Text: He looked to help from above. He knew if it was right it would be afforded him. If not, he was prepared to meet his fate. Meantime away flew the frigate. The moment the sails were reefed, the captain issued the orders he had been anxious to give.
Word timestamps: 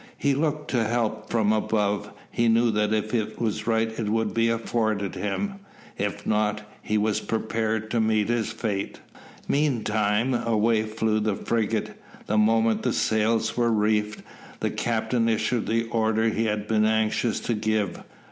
He 0.17 0.33
looked 0.33 0.71
to 0.71 0.83
help 0.83 1.29
from 1.29 1.53
above. 1.53 2.09
He 2.31 2.47
knew 2.47 2.75
if 2.75 3.13
it 3.13 3.39
was 3.39 3.67
right 3.67 3.87
it 3.99 4.09
would 4.09 4.33
be 4.33 4.49
afforded 4.49 5.13
him. 5.13 5.59
If 5.95 6.25
not, 6.25 6.61
he 6.81 6.97
was 6.97 7.19
prepared 7.19 7.91
to 7.91 8.01
meet 8.01 8.27
his 8.29 8.51
fate. 8.51 8.99
Meantime 9.47 10.33
away 10.33 10.81
flew 10.87 11.19
the 11.19 11.35
frigate. 11.35 12.01
The 12.25 12.39
moment 12.39 12.81
the 12.81 12.93
sails 12.93 13.55
were 13.55 13.71
reefed, 13.71 14.23
the 14.59 14.71
captain 14.71 15.29
issued 15.29 15.67
the 15.67 15.83
orders 15.89 16.33
he 16.35 16.45
had 16.45 16.67
been 16.67 16.85
anxious 16.85 17.39
to 17.41 17.53
give. 17.53 18.01